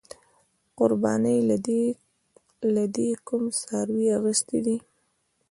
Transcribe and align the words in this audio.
قربانۍ 0.77 1.37
له 2.75 2.83
دې 2.95 3.09
کوم 3.27 3.43
څاروې 3.61 4.05
اغستی 4.19 4.59
دی؟ 4.65 4.77